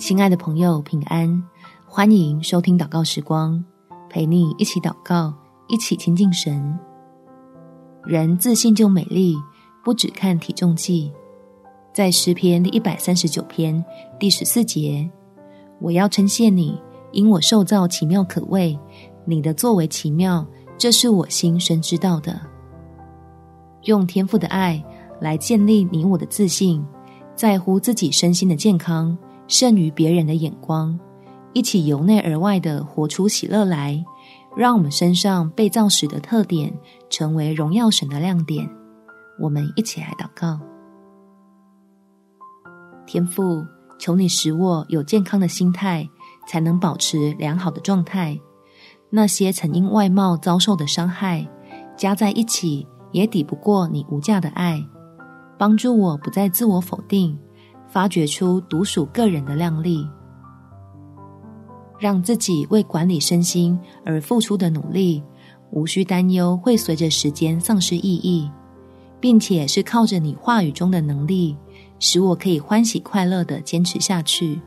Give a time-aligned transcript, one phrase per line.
[0.00, 1.44] 亲爱的朋友，平安！
[1.86, 3.62] 欢迎收听祷告时光，
[4.08, 5.34] 陪你一起祷告，
[5.68, 6.78] 一起亲近神。
[8.02, 9.36] 人自信就美丽，
[9.84, 11.12] 不只看体重计。
[11.92, 13.84] 在诗篇第一百三十九篇
[14.18, 15.08] 第十四节，
[15.80, 16.80] 我要称谢你，
[17.12, 18.76] 因我受造奇妙可畏，
[19.26, 20.44] 你的作为奇妙，
[20.78, 22.40] 这是我心深知道的。
[23.82, 24.82] 用天赋的爱
[25.20, 26.82] 来建立你我的自信，
[27.36, 29.16] 在乎自己身心的健康，
[29.50, 30.98] 胜于别人的眼光。
[31.52, 34.02] 一起由内而外的活出喜乐来，
[34.56, 36.72] 让我们身上被造时的特点
[37.10, 38.70] 成为荣耀神的亮点。
[39.40, 40.60] 我们一起来祷告：
[43.04, 43.64] 天父，
[43.98, 46.08] 求你使我有健康的心态，
[46.46, 48.38] 才能保持良好的状态。
[49.10, 51.46] 那些曾因外貌遭受的伤害，
[51.96, 52.86] 加在一起。
[53.12, 54.80] 也抵不过你无价的爱，
[55.58, 57.36] 帮助我不再自我否定，
[57.90, 60.06] 发掘出独属个人的亮丽，
[61.98, 65.22] 让自己为管理身心而付出的努力，
[65.72, 68.48] 无需担忧会随着时间丧失意义，
[69.18, 71.56] 并且是靠着你话语中的能力，
[71.98, 74.60] 使我可以欢喜快乐地坚持下去，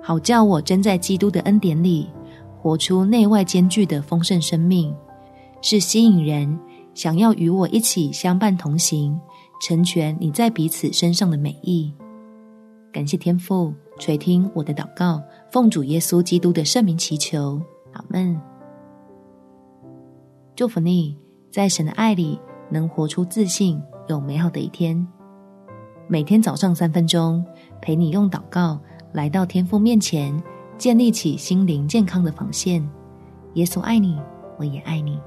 [0.00, 2.08] 好叫我真在基督的恩典里，
[2.58, 4.94] 活出内外兼具的丰盛生命。
[5.62, 6.58] 是吸引人
[6.94, 9.20] 想要与我一起相伴同行，
[9.60, 11.94] 成全你在彼此身上的美意。
[12.90, 17.60] 感谢天父垂听我的祷告，奉主耶稣基督的圣名祈求，
[17.92, 18.40] 阿门。
[20.56, 21.16] 祝福你，
[21.50, 25.06] 在神的爱里能活出自信，有美好的一天。
[26.08, 27.44] 每天早上三分钟，
[27.80, 28.80] 陪你用祷告
[29.12, 30.42] 来到天父面前，
[30.76, 32.82] 建立起心灵健康的防线。
[33.54, 34.18] 耶稣爱你，
[34.58, 35.20] 我也爱你。